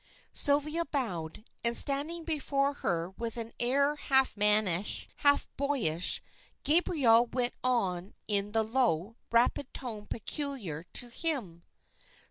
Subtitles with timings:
[0.33, 6.23] Sylvia bowed, and standing before her with an air half mannish, half boyish,
[6.63, 11.61] Gabriel went on in the low, rapid tone peculiar to him.